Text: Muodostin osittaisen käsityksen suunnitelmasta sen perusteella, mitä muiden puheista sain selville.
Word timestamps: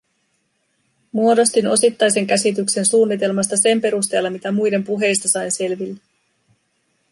Muodostin 1.11 1.67
osittaisen 1.67 2.27
käsityksen 2.27 2.85
suunnitelmasta 2.85 3.57
sen 3.57 3.81
perusteella, 3.81 4.29
mitä 4.29 4.51
muiden 4.51 4.83
puheista 4.83 5.27
sain 5.29 5.51
selville. 5.51 5.99